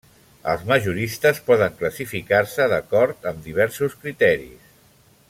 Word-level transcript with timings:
Els 0.53 0.61
majoristes 0.71 1.41
poden 1.49 1.77
classificar-se 1.83 2.67
d'acord 2.73 3.29
amb 3.33 3.47
diversos 3.51 3.99
criteris. 4.07 4.61